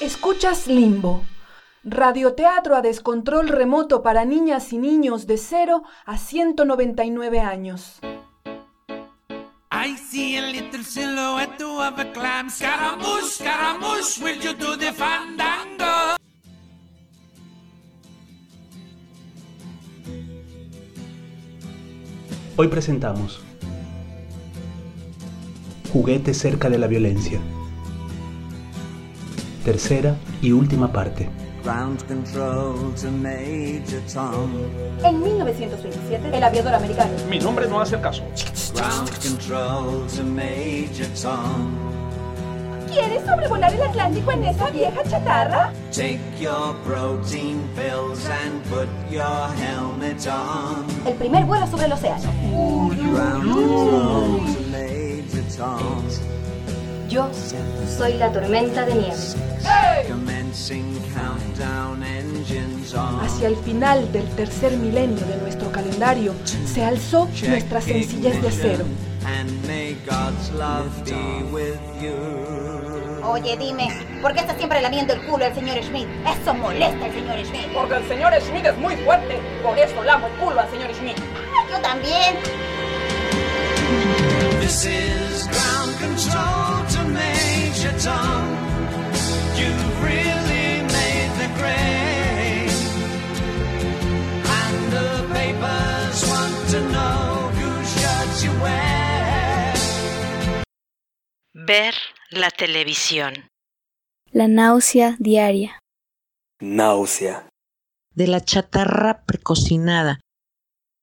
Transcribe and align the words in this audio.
Escuchas 0.00 0.66
Limbo, 0.66 1.26
radioteatro 1.84 2.74
a 2.74 2.80
descontrol 2.80 3.48
remoto 3.48 4.02
para 4.02 4.24
niñas 4.24 4.72
y 4.72 4.78
niños 4.78 5.26
de 5.26 5.36
0 5.36 5.82
a 6.06 6.16
199 6.16 7.40
años. 7.40 8.00
I 9.70 9.96
see 9.98 10.38
a 10.38 10.40
little 10.40 10.82
silhouette 10.82 11.62
of 11.62 11.98
a 11.98 12.12
clam. 12.14 12.48
Scaramouche, 12.48 13.26
Scaramouche, 13.26 14.22
will 14.22 14.40
you 14.40 14.54
do 14.54 14.74
the 14.78 14.90
fandango? 14.90 16.16
Hoy 22.56 22.68
presentamos 22.68 23.40
Juguete 25.92 26.32
cerca 26.32 26.70
de 26.70 26.78
la 26.78 26.86
violencia. 26.86 27.38
Tercera 29.70 30.16
y 30.42 30.50
última 30.50 30.90
parte. 30.90 31.28
Ground 31.62 32.04
control 32.08 32.92
to 33.00 33.08
Major 33.08 34.02
Tom. 34.12 34.50
En 35.04 35.22
1927, 35.22 36.36
el 36.36 36.42
aviador 36.42 36.74
americano. 36.74 37.12
Mi 37.28 37.38
nombre 37.38 37.68
no 37.68 37.80
hace 37.80 38.00
caso. 38.00 38.24
Ground 38.74 39.10
control 39.22 40.08
to 40.08 40.24
Major 40.24 41.06
Tom. 41.22 41.70
¿Quieres 42.88 43.24
sobrevolar 43.24 43.72
el 43.72 43.82
Atlántico 43.82 44.32
en 44.32 44.44
esa 44.46 44.70
vieja 44.70 45.04
chatarra? 45.08 45.72
Take 45.92 46.18
your 46.40 46.74
protein 46.84 47.60
pills 47.76 48.26
and 48.26 48.60
put 48.64 48.88
your 49.08 49.54
helmet 49.54 50.26
on. 50.26 50.84
El 51.06 51.14
primer 51.14 51.44
vuelo 51.44 51.68
sobre 51.68 51.84
el 51.86 51.92
océano. 51.92 52.28
Yo 57.10 57.28
soy 57.98 58.14
la 58.18 58.30
tormenta 58.30 58.86
de 58.86 58.94
nieve. 58.94 59.16
Commencing 60.08 60.96
countdown 61.12 62.04
engines 62.04 62.94
on. 62.94 63.18
Hacia 63.20 63.48
el 63.48 63.56
final 63.56 64.12
del 64.12 64.24
tercer 64.36 64.76
milenio 64.76 65.26
de 65.26 65.36
nuestro 65.38 65.72
calendario 65.72 66.32
se 66.72 66.84
alzó 66.84 67.28
nuestra 67.48 67.80
sencillez 67.80 68.40
de 68.40 68.46
acero. 68.46 68.84
And 69.26 69.50
may 69.66 69.96
God's 70.06 70.52
love 70.52 70.88
be 71.04 71.42
with 71.50 71.80
you. 72.00 72.14
Oye, 73.24 73.56
dime, 73.56 73.88
¿por 74.22 74.32
qué 74.32 74.40
está 74.40 74.56
siempre 74.56 74.80
lamiendo 74.80 75.12
el 75.12 75.26
culo 75.26 75.44
al 75.44 75.54
señor 75.54 75.82
Schmidt? 75.82 76.06
Eso 76.40 76.54
molesta 76.54 77.06
al 77.06 77.12
señor 77.12 77.44
Schmidt. 77.44 77.74
Porque 77.74 77.96
el 77.96 78.08
señor 78.08 78.32
Schmidt 78.40 78.66
es 78.66 78.78
muy 78.78 78.94
fuerte. 78.98 79.36
Por 79.64 79.76
eso 79.76 80.04
lamo 80.04 80.28
el 80.28 80.32
culo 80.34 80.60
al 80.60 80.70
señor 80.70 80.94
Schmidt. 80.94 81.18
Ah, 81.18 81.66
yo 81.72 81.80
también. 81.82 82.36
This 84.70 84.86
is 84.86 85.48
ground 85.48 85.98
control 85.98 86.86
to 86.92 87.00
Major 87.08 87.92
Tom. 87.98 88.42
You've 89.58 89.94
really 90.00 90.68
made 90.96 91.32
the 91.42 91.48
grade. 91.58 92.78
And 94.60 94.78
the 94.94 95.10
papers 95.34 96.18
want 96.30 96.56
to 96.70 96.80
know 96.92 97.50
whose 97.58 98.44
you 98.44 98.52
wear. 98.62 99.74
Ver 101.52 101.94
la 102.30 102.50
televisión. 102.50 103.50
La 104.30 104.46
náusea 104.46 105.16
diaria. 105.18 105.80
Náusea. 106.60 107.48
De 108.14 108.28
la 108.28 108.40
chatarra 108.40 109.24
precocinada. 109.26 110.20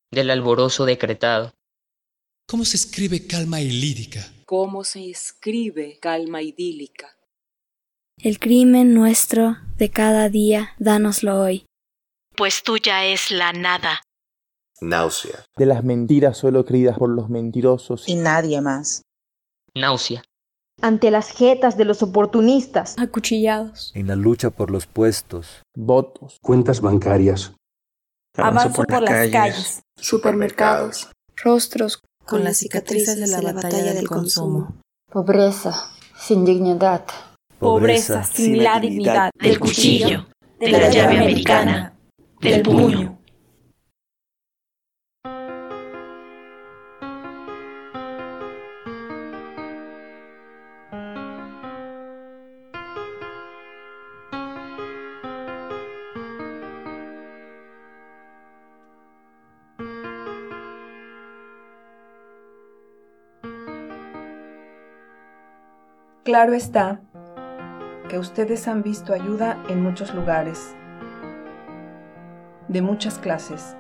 Del 0.10 0.30
alborozo 0.30 0.86
decretado. 0.86 1.52
¿Cómo 2.50 2.64
se 2.64 2.78
escribe 2.78 3.28
calma 3.28 3.60
y 3.60 3.70
lírica? 3.70 4.26
¿Cómo 4.46 4.86
se 4.86 5.10
escribe 5.10 6.00
calma 6.00 6.42
idílica? 6.42 7.10
El 8.18 8.40
crimen 8.40 8.94
nuestro 8.94 9.58
de 9.78 9.90
cada 9.90 10.30
día, 10.30 10.70
dánoslo 10.80 11.42
hoy. 11.42 11.66
Pues 12.38 12.64
tuya 12.64 13.04
es 13.04 13.32
la 13.32 13.52
nada. 13.52 14.02
Náusea. 14.80 15.44
De 15.58 15.66
las 15.66 15.84
mentiras 15.84 16.38
solo 16.38 16.64
creídas 16.64 16.98
por 16.98 17.10
los 17.10 17.30
mentirosos 17.30 18.08
y 18.08 18.16
nadie 18.16 18.62
más. 18.62 19.02
Náusea. 19.76 20.24
Ante 20.82 21.12
las 21.12 21.32
jetas 21.32 21.76
de 21.76 21.84
los 21.84 22.02
oportunistas. 22.02 22.96
Acuchillados. 22.98 23.92
En 23.94 24.08
la 24.08 24.16
lucha 24.16 24.52
por 24.52 24.72
los 24.72 24.86
puestos. 24.86 25.64
Votos. 25.76 26.38
Cuentas 26.42 26.80
bancarias. 26.80 27.52
Avanzo, 28.38 28.74
por, 28.74 28.88
por 28.88 29.02
las 29.02 29.12
calles. 29.12 29.34
calles. 29.34 29.82
Supermercados. 29.98 31.12
Rostros 31.36 32.02
con 32.28 32.44
las 32.44 32.58
cicatrices 32.58 33.20
de 33.20 33.28
la, 33.28 33.54
batalla 33.54 33.94
del 33.94 34.08
consumo. 34.08 34.76
Pobreza 35.10 35.90
sin 36.20 36.44
dignidad. 36.44 37.06
Pobreza 37.58 38.24
sin 38.24 38.62
la 38.62 38.80
dignidad. 38.80 39.32
Del 39.34 39.60
cuchillo, 39.60 40.28
de 40.60 40.70
la 40.70 40.90
llave 40.90 41.18
americana, 41.18 41.98
del 42.42 42.62
puño. 42.62 43.17
Claro 66.28 66.52
está 66.52 67.00
que 68.10 68.20
ustedes 68.20 68.68
han 68.68 68.84
visto 68.84 69.14
ayuda 69.14 69.64
en 69.70 69.82
muchos 69.82 70.14
lugares, 70.14 70.76
de 72.68 72.82
muchas 72.82 73.18
clases, 73.18 73.78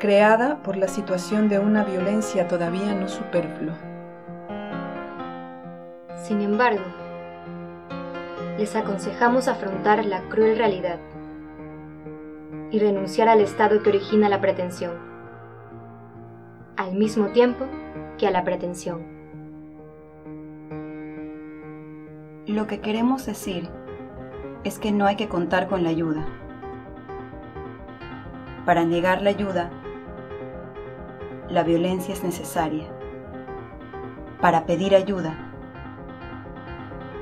creada 0.00 0.62
por 0.62 0.78
la 0.78 0.88
situación 0.88 1.50
de 1.50 1.58
una 1.58 1.84
violencia 1.84 2.48
todavía 2.48 2.94
no 2.94 3.08
superflua. 3.08 3.74
Sin 6.16 6.40
embargo, 6.40 6.84
les 8.56 8.74
aconsejamos 8.74 9.48
afrontar 9.48 10.02
la 10.06 10.22
cruel 10.30 10.56
realidad 10.56 10.98
y 12.70 12.78
renunciar 12.78 13.28
al 13.28 13.42
estado 13.42 13.82
que 13.82 13.90
origina 13.90 14.30
la 14.30 14.40
pretensión, 14.40 14.94
al 16.78 16.94
mismo 16.94 17.26
tiempo 17.32 17.66
que 18.16 18.26
a 18.26 18.30
la 18.30 18.44
pretensión. 18.44 19.13
Lo 22.46 22.66
que 22.66 22.80
queremos 22.80 23.24
decir 23.24 23.70
es 24.64 24.78
que 24.78 24.92
no 24.92 25.06
hay 25.06 25.16
que 25.16 25.28
contar 25.28 25.66
con 25.66 25.82
la 25.82 25.88
ayuda. 25.88 26.26
Para 28.66 28.84
negar 28.84 29.22
la 29.22 29.30
ayuda, 29.30 29.70
la 31.48 31.62
violencia 31.62 32.12
es 32.12 32.22
necesaria. 32.22 32.84
Para 34.42 34.66
pedir 34.66 34.94
ayuda, 34.94 35.34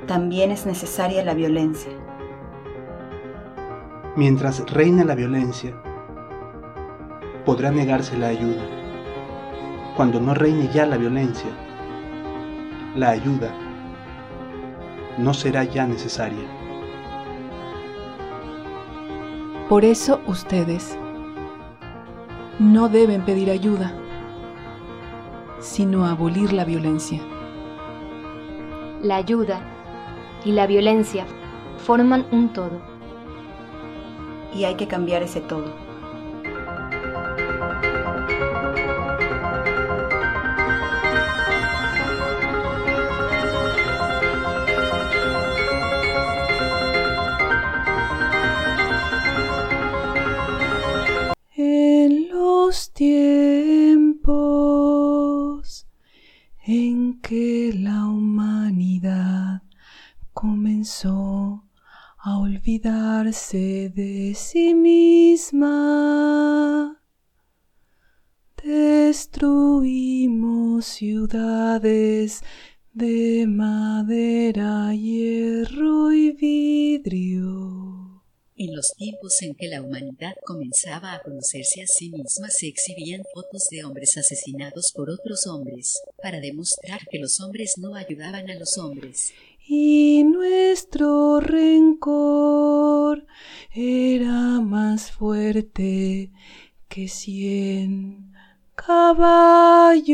también 0.09 0.51
es 0.51 0.67
necesaria 0.67 1.23
la 1.23 1.35
violencia. 1.35 1.93
Mientras 4.17 4.69
reina 4.73 5.05
la 5.05 5.15
violencia, 5.15 5.73
podrá 7.45 7.71
negarse 7.71 8.19
la 8.19 8.27
ayuda. 8.27 8.63
Cuando 9.97 10.19
no 10.19 10.35
reine 10.35 10.69
ya 10.75 10.85
la 10.85 10.97
violencia, 10.97 11.51
la 12.97 13.11
ayuda 13.11 13.62
no 15.19 15.35
será 15.35 15.65
ya 15.65 15.87
necesaria. 15.87 16.47
Por 19.69 19.85
eso 19.85 20.21
ustedes 20.27 20.99
no 22.59 22.89
deben 22.89 23.25
pedir 23.25 23.51
ayuda, 23.51 23.93
sino 25.61 26.07
abolir 26.07 26.53
la 26.53 26.65
violencia. 26.65 27.21
La 29.03 29.17
ayuda 29.17 29.61
y 30.45 30.53
la 30.53 30.67
violencia 30.67 31.25
forman 31.79 32.27
un 32.31 32.53
todo. 32.53 32.81
Y 34.55 34.65
hay 34.65 34.75
que 34.75 34.87
cambiar 34.87 35.23
ese 35.23 35.41
todo. 35.41 35.92
Olvidarse 62.83 63.91
de 63.95 64.35
sí 64.35 64.75
misma, 64.75 65.71
destruimos 68.63 69.37
ciudades, 70.87 72.43
de 72.93 73.47
madera, 73.47 74.93
hierro 74.95 76.13
y 76.13 76.33
vidrio. 76.33 77.93
En 78.57 78.75
los 78.77 78.93
tiempos 78.97 79.41
en 79.43 79.55
que 79.55 79.69
la 79.69 79.81
humanidad 79.81 80.35
comenzaba 80.45 81.15
a 81.15 81.23
conocerse 81.23 81.83
a 81.83 81.87
sí 81.87 82.11
misma, 82.11 82.51
se 82.51 82.67
exhibían 82.69 83.23
fotos 83.33 83.69
de 83.71 83.85
hombres 83.85 84.17
asesinados 84.19 84.93
por 84.95 85.09
otros 85.11 85.47
hombres, 85.47 86.01
para 86.23 86.41
demostrar 86.41 87.01
que 87.11 87.19
los 87.19 87.41
hombres 87.41 87.75
no 87.79 87.95
ayudaban 87.95 88.51
a 88.51 88.55
los 88.55 88.77
hombres. 88.79 89.33
Y 89.75 90.23
nuestro 90.25 91.41
rencor 91.41 93.27
era 93.71 94.61
más 94.61 95.11
fuerte 95.11 96.31
que 96.91 97.09
cien 97.09 98.35
caballos, 98.75 100.11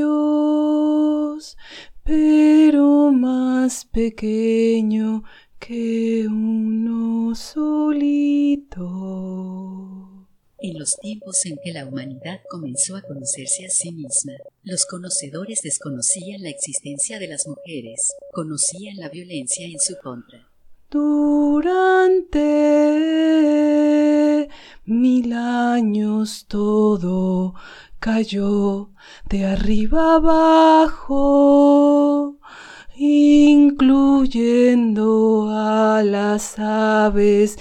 pero 2.04 3.10
más 3.10 3.84
pequeño 3.86 5.24
que 5.58 6.28
uno 6.28 7.34
solito. 7.34 8.78
En 10.60 10.76
los 10.76 10.96
tiempos 10.96 11.46
en 11.46 11.56
que 11.62 11.72
la 11.72 11.86
humanidad 11.86 12.40
comenzó 12.50 12.96
a 12.96 13.02
conocerse 13.02 13.64
a 13.64 13.70
sí 13.70 13.92
misma, 13.92 14.32
los 14.64 14.86
conocedores 14.86 15.60
desconocían 15.62 16.42
la 16.42 16.48
existencia 16.48 17.20
de 17.20 17.28
las 17.28 17.46
mujeres, 17.46 18.12
conocían 18.32 18.96
la 18.96 19.08
violencia 19.08 19.64
en 19.66 19.78
su 19.78 19.96
contra. 20.02 20.48
Durante 20.90 22.48
mil 24.84 25.32
años 25.32 26.46
todo 26.48 27.54
cayó 28.00 28.90
de 29.28 29.44
arriba 29.44 30.16
abajo, 30.16 31.58
incluyendo 32.96 33.90
a 35.52 36.02
las 36.02 36.58
aves. 36.58 37.58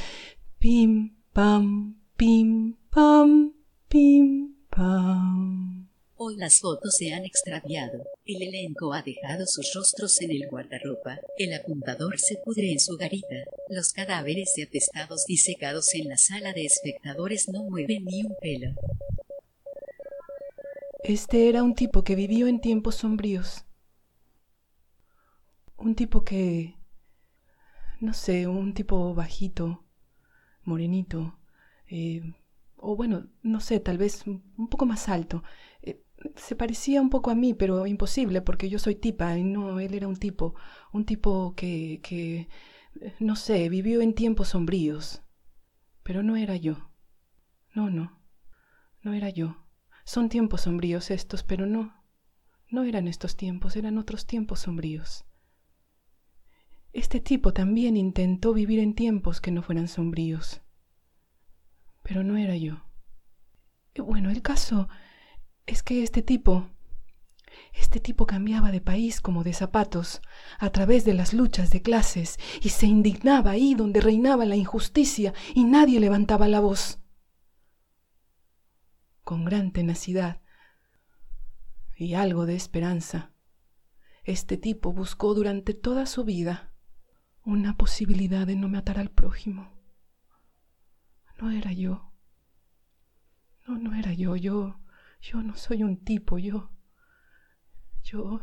Pim, 0.58 1.16
pam, 1.32 1.98
pim, 2.16 2.77
pam, 2.98 3.54
pim, 3.88 4.56
pam. 4.72 5.88
Hoy 6.16 6.36
las 6.36 6.60
fotos 6.62 6.96
se 6.98 7.14
han 7.14 7.26
extraviado, 7.26 8.04
el 8.26 8.42
elenco 8.42 8.92
ha 8.92 9.04
dejado 9.04 9.46
sus 9.46 9.72
rostros 9.76 10.20
en 10.22 10.32
el 10.32 10.48
guardarropa, 10.50 11.20
el 11.38 11.54
apuntador 11.54 12.18
se 12.18 12.38
pudre 12.44 12.72
en 12.72 12.80
su 12.80 12.98
garita, 12.98 13.36
los 13.70 13.94
cadáveres 13.94 14.52
de 14.56 14.64
atestados 14.64 15.26
disecados 15.28 15.94
en 15.94 16.08
la 16.08 16.18
sala 16.18 16.54
de 16.54 16.66
espectadores 16.66 17.48
no 17.50 17.66
mueven 17.66 18.04
ni 18.06 18.24
un 18.24 18.36
pelo. 18.42 18.74
Este 21.04 21.50
era 21.50 21.62
un 21.62 21.76
tipo 21.76 22.04
que 22.04 22.16
vivió 22.16 22.48
en 22.48 22.60
tiempos 22.62 22.96
sombríos. 22.96 23.64
Un 25.78 25.94
tipo 25.94 26.24
que... 26.24 26.74
no 28.00 28.16
sé, 28.16 28.48
un 28.48 28.74
tipo 28.74 29.14
bajito, 29.14 29.86
morenito, 30.64 31.38
eh, 31.92 32.24
o 32.78 32.96
bueno, 32.96 33.28
no 33.42 33.60
sé, 33.60 33.80
tal 33.80 33.98
vez 33.98 34.26
un 34.26 34.70
poco 34.70 34.86
más 34.86 35.10
alto. 35.10 35.44
Eh, 35.82 36.04
se 36.36 36.56
parecía 36.56 37.02
un 37.02 37.10
poco 37.10 37.32
a 37.32 37.36
mí, 37.36 37.54
pero 37.54 37.86
imposible, 37.88 38.42
porque 38.42 38.70
yo 38.70 38.80
soy 38.80 38.96
tipa 38.96 39.38
y 39.38 39.44
no, 39.44 39.80
él 39.80 39.94
era 39.94 40.08
un 40.08 40.16
tipo, 40.16 40.56
un 40.94 41.06
tipo 41.06 41.54
que, 41.56 42.00
que, 42.04 42.48
no 43.20 43.36
sé, 43.36 43.70
vivió 43.70 44.02
en 44.02 44.14
tiempos 44.14 44.50
sombríos. 44.50 45.24
Pero 46.04 46.24
no 46.24 46.36
era 46.36 46.56
yo. 46.56 46.92
No, 47.74 47.90
no, 47.90 48.22
no 49.02 49.14
era 49.14 49.30
yo. 49.30 49.68
Son 50.06 50.30
tiempos 50.30 50.62
sombríos 50.62 51.12
estos, 51.12 51.44
pero 51.44 51.66
no, 51.66 51.94
no 52.70 52.84
eran 52.84 53.08
estos 53.08 53.36
tiempos, 53.36 53.76
eran 53.76 53.98
otros 53.98 54.26
tiempos 54.26 54.62
sombríos. 54.62 55.26
Este 56.94 57.20
tipo 57.20 57.54
también 57.54 57.98
intentó 57.98 58.54
vivir 58.54 58.80
en 58.80 58.96
tiempos 58.96 59.42
que 59.42 59.52
no 59.52 59.62
fueran 59.62 59.88
sombríos, 59.88 60.62
pero 62.07 62.24
no 62.24 62.38
era 62.38 62.56
yo. 62.56 62.86
Y 63.94 64.00
bueno, 64.00 64.30
el 64.30 64.42
caso 64.42 64.88
es 65.65 65.83
que 65.83 66.04
este 66.04 66.21
tipo, 66.21 66.69
este 67.74 68.00
tipo 68.00 68.25
cambiaba 68.25 68.71
de 68.71 68.80
país 68.80 69.19
como 69.19 69.44
de 69.44 69.51
zapatos 69.51 70.21
a 70.57 70.69
través 70.69 71.04
de 71.04 71.13
las 71.13 71.33
luchas 71.33 71.69
de 71.69 71.81
clases 71.81 72.39
y 72.62 72.69
se 72.69 72.86
indignaba 72.86 73.51
ahí 73.51 73.75
donde 73.75 74.00
reinaba 74.00 74.45
la 74.45 74.56
injusticia 74.56 75.33
y 75.54 75.65
nadie 75.65 76.00
levantaba 76.00 76.48
la 76.48 76.62
voz. 76.62 77.00
Con 79.25 79.44
gran 79.44 79.74
tenacidad 79.74 80.42
y 81.98 82.13
algo 82.13 82.45
de 82.45 82.56
esperanza, 82.56 83.33
este 84.24 84.56
tipo 84.56 84.94
buscó 84.94 85.33
durante 85.33 85.74
toda 85.74 86.06
su 86.06 86.24
vida 86.24 86.74
una 87.44 87.75
posibilidad 87.75 88.48
de 88.48 88.56
no 88.56 88.69
matar 88.69 88.98
al 88.98 89.12
prójimo. 89.12 89.77
No 91.39 91.51
era 91.51 91.72
yo. 91.72 92.12
No, 93.68 93.78
no 93.78 93.95
era 93.95 94.13
yo. 94.13 94.36
Yo 94.36 94.80
yo 95.22 95.42
no 95.42 95.56
soy 95.56 95.84
un 95.84 95.98
tipo, 95.98 96.38
yo... 96.38 96.72
Yo 98.04 98.42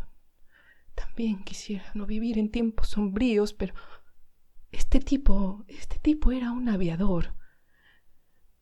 también 0.95 1.43
quisiera 1.43 1.91
no 1.95 2.07
vivir 2.07 2.39
en 2.39 2.51
tiempos 2.51 2.89
sombríos, 2.89 3.55
pero 3.55 3.75
este 4.71 5.01
tipo, 5.01 5.65
este 5.69 5.99
tipo 5.99 6.33
era 6.33 6.53
un 6.53 6.69
aviador. 6.69 7.35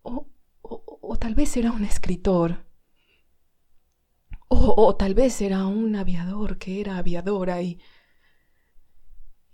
O, 0.03 0.29
o, 0.61 0.99
o 1.03 1.17
tal 1.17 1.35
vez 1.35 1.57
era 1.57 1.73
un 1.73 1.85
escritor. 1.85 2.65
O, 4.49 4.75
o, 4.77 4.97
tal 4.97 5.15
vez 5.15 5.41
era 5.41 5.67
un 5.67 5.97
aviador 5.97 6.59
que 6.59 6.81
era 6.81 6.99
aviadora 6.99 7.63
y, 7.63 7.81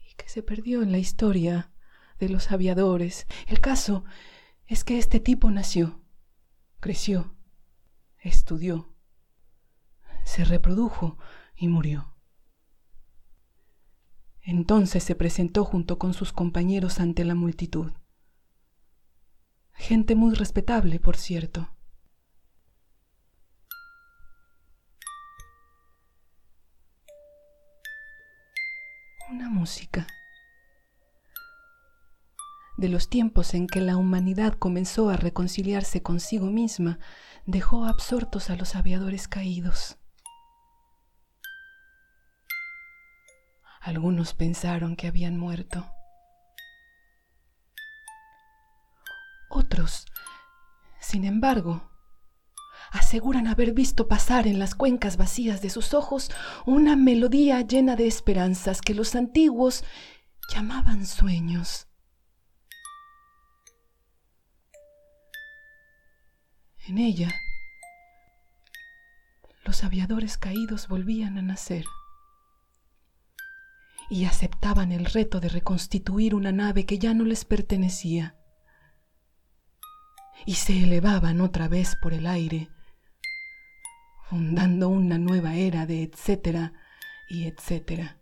y 0.00 0.14
que 0.16 0.28
se 0.28 0.42
perdió 0.42 0.82
en 0.82 0.92
la 0.92 0.98
historia 0.98 1.72
de 2.19 2.28
los 2.28 2.52
aviadores. 2.52 3.26
El 3.46 3.60
caso 3.60 4.04
es 4.69 4.85
que 4.85 4.99
este 4.99 5.19
tipo 5.19 5.50
nació, 5.50 5.99
creció, 6.79 7.35
estudió, 8.19 8.94
se 10.25 10.44
reprodujo 10.44 11.17
y 11.56 11.69
murió. 11.69 12.15
Entonces 14.43 15.03
se 15.03 15.15
presentó 15.15 15.65
junto 15.65 15.99
con 15.99 16.12
sus 16.12 16.35
compañeros 16.35 17.00
ante 17.00 17.25
la 17.25 17.35
multitud. 17.35 17.93
Gente 19.73 20.15
muy 20.15 20.35
respetable, 20.35 21.00
por 21.00 21.17
cierto. 21.17 21.70
Una 29.31 29.48
música 29.48 30.06
de 32.79 32.89
los 32.89 33.11
tiempos 33.11 33.55
en 33.55 33.67
que 33.67 33.81
la 33.81 33.97
humanidad 33.97 34.55
comenzó 34.55 35.11
a 35.11 35.17
reconciliarse 35.17 36.01
consigo 36.01 36.47
misma, 36.47 37.01
dejó 37.44 37.85
absortos 37.85 38.51
a 38.51 38.56
los 38.56 38.77
aviadores 38.77 39.27
caídos. 39.27 39.99
Algunos 43.81 44.32
pensaron 44.32 44.94
que 44.94 45.08
habían 45.08 45.37
muerto. 45.37 45.87
Otros, 49.51 50.06
sin 51.01 51.25
embargo, 51.25 51.91
aseguran 52.93 53.49
haber 53.49 53.73
visto 53.73 54.06
pasar 54.06 54.47
en 54.47 54.61
las 54.61 54.77
cuencas 54.77 55.17
vacías 55.17 55.61
de 55.63 55.70
sus 55.70 55.94
ojos 55.94 56.31
una 56.65 56.94
melodía 56.94 57.61
llena 57.63 57.97
de 57.97 58.06
esperanzas 58.06 58.81
que 58.82 58.94
los 58.94 59.17
antiguos 59.17 59.85
llamaban 60.55 61.06
sueños. 61.06 61.87
En 66.88 66.96
ella, 66.96 67.30
los 69.66 69.84
aviadores 69.84 70.38
caídos 70.38 70.88
volvían 70.88 71.36
a 71.36 71.42
nacer 71.42 71.84
y 74.08 74.24
aceptaban 74.24 74.90
el 74.92 75.04
reto 75.04 75.38
de 75.38 75.50
reconstituir 75.50 76.34
una 76.34 76.50
nave 76.50 76.86
que 76.86 76.98
ya 76.98 77.12
no 77.12 77.24
les 77.24 77.44
pertenecía 77.44 78.36
y 80.46 80.54
se 80.54 80.82
elevaban 80.82 81.42
otra 81.42 81.68
vez 81.68 81.94
por 82.00 82.14
el 82.14 82.26
aire, 82.26 82.70
fundando 84.30 84.88
una 84.88 85.18
nueva 85.18 85.56
era 85.56 85.84
de 85.84 86.04
etcétera 86.04 86.72
y 87.28 87.44
etcétera. 87.48 88.18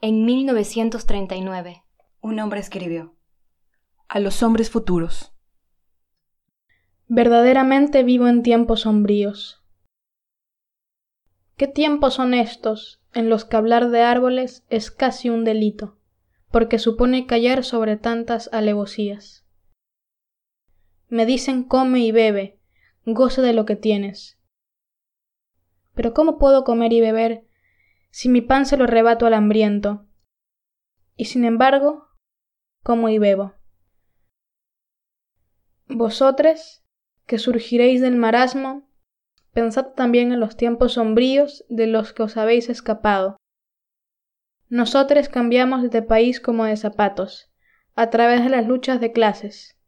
En 0.00 0.24
1939, 0.24 1.82
un 2.20 2.40
hombre 2.40 2.60
escribió, 2.60 3.14
A 4.08 4.20
los 4.20 4.42
hombres 4.42 4.70
futuros. 4.70 5.32
Verdaderamente 7.06 8.02
vivo 8.02 8.28
en 8.28 8.42
tiempos 8.42 8.82
sombríos. 8.82 9.64
¿Qué 11.56 11.66
tiempos 11.66 12.14
son 12.14 12.34
estos 12.34 13.00
en 13.12 13.28
los 13.28 13.44
que 13.44 13.56
hablar 13.56 13.90
de 13.90 14.02
árboles 14.02 14.64
es 14.68 14.90
casi 14.90 15.30
un 15.30 15.44
delito? 15.44 15.98
porque 16.50 16.78
supone 16.78 17.26
callar 17.26 17.64
sobre 17.64 17.96
tantas 17.96 18.48
alevosías. 18.52 19.44
Me 21.08 21.26
dicen 21.26 21.64
come 21.64 22.00
y 22.00 22.12
bebe, 22.12 22.58
goza 23.04 23.42
de 23.42 23.52
lo 23.52 23.64
que 23.64 23.76
tienes. 23.76 24.38
Pero 25.94 26.14
¿cómo 26.14 26.38
puedo 26.38 26.64
comer 26.64 26.92
y 26.92 27.00
beber 27.00 27.46
si 28.18 28.28
mi 28.28 28.40
pan 28.40 28.66
se 28.66 28.76
lo 28.76 28.82
arrebato 28.82 29.26
al 29.26 29.34
hambriento? 29.34 30.08
Y 31.14 31.26
sin 31.26 31.44
embargo, 31.44 32.08
como 32.82 33.08
y 33.10 33.18
bebo. 33.18 33.54
Vosotros, 35.86 36.82
que 37.26 37.38
surgiréis 37.38 38.00
del 38.00 38.16
marasmo, 38.16 38.90
pensad 39.52 39.92
también 39.94 40.32
en 40.32 40.40
los 40.40 40.56
tiempos 40.56 40.94
sombríos 40.94 41.64
de 41.68 41.86
los 41.86 42.12
que 42.12 42.24
os 42.24 42.36
habéis 42.36 42.68
escapado. 42.68 43.36
Nosotros 44.68 45.28
cambiamos 45.28 45.88
de 45.88 46.02
país 46.02 46.40
como 46.40 46.64
de 46.64 46.76
zapatos, 46.76 47.52
a 47.94 48.10
través 48.10 48.42
de 48.42 48.50
las 48.50 48.66
luchas 48.66 49.00
de 49.00 49.12
clases, 49.12 49.78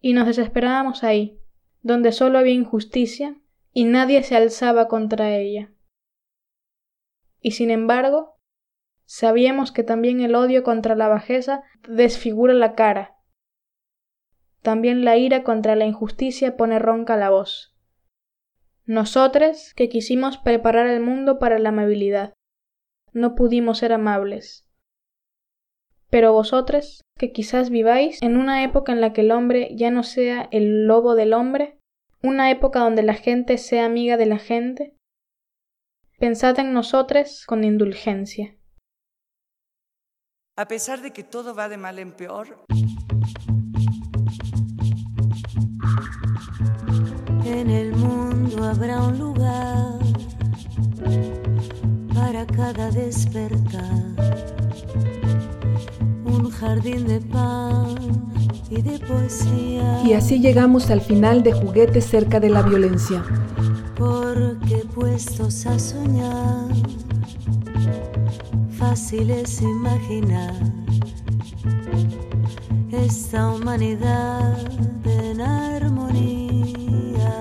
y 0.00 0.14
nos 0.14 0.26
desesperábamos 0.26 1.04
ahí, 1.04 1.38
donde 1.82 2.10
solo 2.10 2.40
había 2.40 2.54
injusticia 2.54 3.40
y 3.72 3.84
nadie 3.84 4.24
se 4.24 4.34
alzaba 4.34 4.88
contra 4.88 5.36
ella. 5.36 5.70
Y 7.40 7.52
sin 7.52 7.70
embargo, 7.70 8.36
sabíamos 9.04 9.72
que 9.72 9.82
también 9.82 10.20
el 10.20 10.34
odio 10.34 10.62
contra 10.62 10.94
la 10.94 11.08
bajeza 11.08 11.62
desfigura 11.88 12.54
la 12.54 12.74
cara. 12.74 13.16
También 14.62 15.04
la 15.04 15.16
ira 15.16 15.44
contra 15.44 15.76
la 15.76 15.86
injusticia 15.86 16.56
pone 16.56 16.78
ronca 16.78 17.16
la 17.16 17.30
voz. 17.30 17.74
Nosotros, 18.84 19.74
que 19.74 19.88
quisimos 19.88 20.38
preparar 20.38 20.86
el 20.86 21.00
mundo 21.00 21.38
para 21.38 21.58
la 21.58 21.68
amabilidad, 21.68 22.32
no 23.12 23.34
pudimos 23.34 23.78
ser 23.78 23.92
amables. 23.92 24.66
Pero 26.10 26.32
vosotros, 26.32 27.02
que 27.18 27.32
quizás 27.32 27.70
viváis 27.70 28.22
en 28.22 28.36
una 28.36 28.64
época 28.64 28.92
en 28.92 29.00
la 29.00 29.12
que 29.12 29.20
el 29.20 29.30
hombre 29.30 29.70
ya 29.74 29.90
no 29.90 30.02
sea 30.02 30.48
el 30.52 30.86
lobo 30.86 31.14
del 31.14 31.34
hombre, 31.34 31.78
una 32.22 32.50
época 32.50 32.80
donde 32.80 33.02
la 33.02 33.14
gente 33.14 33.58
sea 33.58 33.84
amiga 33.84 34.16
de 34.16 34.26
la 34.26 34.38
gente, 34.38 34.96
pensad 36.18 36.58
en 36.58 36.72
nosotros 36.72 37.44
con 37.46 37.62
indulgencia. 37.62 38.56
A 40.56 40.66
pesar 40.66 41.00
de 41.00 41.12
que 41.12 41.22
todo 41.22 41.54
va 41.54 41.68
de 41.68 41.76
mal 41.76 42.00
en 42.00 42.12
peor, 42.12 42.64
en 47.44 47.70
el 47.70 47.92
mundo 47.94 48.64
habrá 48.64 49.00
un 49.00 49.18
lugar 49.20 50.00
para 52.12 52.44
cada 52.46 52.90
despertar, 52.90 54.16
un 56.24 56.50
jardín 56.50 57.06
de 57.06 57.20
pan 57.20 57.94
y 58.68 58.82
de 58.82 58.98
poesía. 58.98 60.02
Y 60.04 60.14
así 60.14 60.40
llegamos 60.40 60.90
al 60.90 61.00
final 61.00 61.44
de 61.44 61.52
Juguetes 61.52 62.06
cerca 62.06 62.40
de 62.40 62.50
la 62.50 62.62
violencia. 62.62 63.22
A 65.18 65.20
soñar, 65.20 66.68
fácil 68.78 69.30
es 69.32 69.60
imaginar 69.60 70.54
esta 72.92 73.48
humanidad 73.48 74.56
en 75.04 75.40
armonía. 75.40 77.34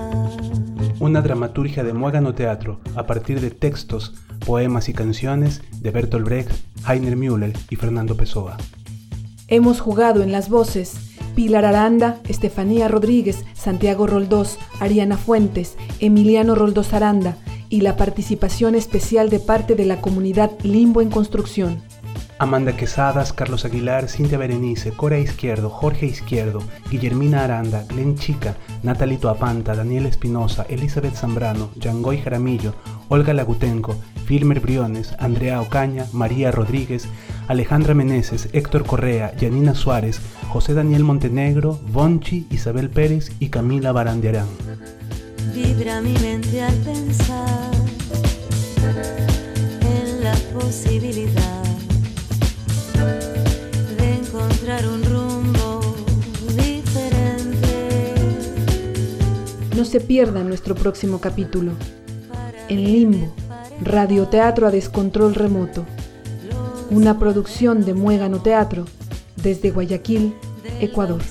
Una 1.00 1.22
dramaturgia 1.22 1.84
de 1.84 1.94
Muégano 1.94 2.34
Teatro 2.34 2.80
a 2.96 3.06
partir 3.06 3.42
de 3.42 3.52
textos, 3.52 4.16
poemas 4.44 4.90
y 4.90 4.94
canciones 4.94 5.62
de 5.80 5.92
Bertolt 5.92 6.26
Brecht, 6.26 6.50
Heiner 6.90 7.16
Müller 7.16 7.54
y 7.70 7.76
Fernando 7.76 8.18
Pessoa. 8.18 8.58
Hemos 9.50 9.82
jugado 9.82 10.24
en 10.24 10.32
las 10.32 10.50
voces 10.50 10.96
Pilar 11.36 11.64
Aranda, 11.64 12.22
Estefanía 12.28 12.88
Rodríguez, 12.88 13.46
Santiago 13.54 14.08
Roldós, 14.08 14.58
Ariana 14.80 15.16
Fuentes, 15.16 15.78
Emiliano 16.00 16.56
Roldós 16.56 16.94
Aranda 16.94 17.38
y 17.70 17.82
la 17.82 17.96
participación 17.96 18.76
especial 18.76 19.30
de 19.30 19.40
parte 19.40 19.76
de 19.76 19.86
la 19.86 20.02
comunidad 20.02 20.52
Limbo 20.64 21.02
en 21.02 21.10
Construcción. 21.10 21.82
Amanda 22.40 22.78
Quesadas, 22.78 23.34
Carlos 23.34 23.66
Aguilar, 23.66 24.10
Cintia 24.10 24.38
Berenice, 24.38 24.92
Cora 24.92 25.18
Izquierdo, 25.18 25.70
Jorge 25.70 26.06
Izquierdo, 26.06 26.62
Guillermina 26.92 27.44
Aranda, 27.44 27.84
Glenn 27.90 28.16
Chica, 28.16 28.56
Natalito 28.84 29.30
Apanta, 29.30 29.76
Daniel 29.76 30.06
Espinosa, 30.06 30.66
Elizabeth 30.70 31.16
Zambrano, 31.16 31.72
Yangoy 31.78 32.20
Jaramillo, 32.20 32.76
Olga 33.10 33.34
Lagutenco, 33.34 33.96
Filmer 34.26 34.60
Briones, 34.60 35.16
Andrea 35.18 35.62
Ocaña, 35.62 36.06
María 36.14 36.52
Rodríguez, 36.52 37.08
Alejandra 37.48 37.96
Meneses, 37.96 38.50
Héctor 38.54 38.86
Correa, 38.86 39.36
Yanina 39.36 39.74
Suárez, 39.74 40.22
José 40.50 40.76
Daniel 40.76 41.04
Montenegro, 41.04 41.80
Bonchi, 41.92 42.46
Isabel 42.52 42.90
Pérez 42.92 43.32
y 43.40 43.50
Camila 43.50 43.92
Barandiarán. 43.94 44.48
Vibra 45.54 46.02
mi 46.02 46.14
mente 46.14 46.62
al 46.62 46.76
pensar 46.76 47.72
en 49.82 50.24
la 50.24 50.36
posibilidad 50.54 51.64
de 53.98 54.14
encontrar 54.14 54.88
un 54.88 55.04
rumbo 55.04 55.96
diferente. 56.56 58.14
No 59.76 59.86
se 59.86 60.00
pierda 60.00 60.44
nuestro 60.44 60.76
próximo 60.76 61.20
capítulo. 61.20 61.72
En 62.70 62.84
Limbo, 62.84 63.34
radioteatro 63.82 64.68
a 64.68 64.72
descontrol 64.72 65.36
remoto. 65.36 65.86
Una 66.90 67.20
producción 67.20 67.84
de 67.86 67.94
Muégano 67.94 68.42
Teatro 68.42 68.86
desde 69.36 69.72
Guayaquil, 69.72 70.34
Ecuador. 70.80 71.22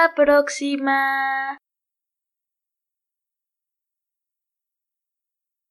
La 0.00 0.14
próxima. 0.14 1.47